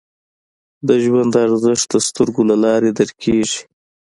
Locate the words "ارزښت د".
1.45-1.97